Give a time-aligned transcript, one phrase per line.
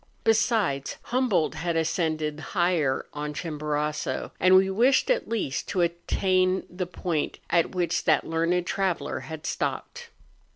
[0.23, 6.87] Besides, Humboldt had ascended higher on Chimborazo; and we wished at least to attain the
[6.87, 10.07] point at which that learned traveller had stopped.